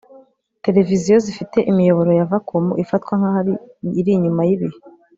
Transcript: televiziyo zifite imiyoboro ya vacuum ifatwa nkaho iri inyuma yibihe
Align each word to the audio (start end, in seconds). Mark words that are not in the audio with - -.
televiziyo 0.65 1.15
zifite 1.25 1.57
imiyoboro 1.71 2.11
ya 2.19 2.27
vacuum 2.31 2.65
ifatwa 2.83 3.13
nkaho 3.19 3.39
iri 3.99 4.11
inyuma 4.17 4.41
yibihe 4.47 4.77